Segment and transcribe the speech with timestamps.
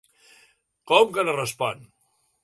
[0.91, 1.85] Com que no respon?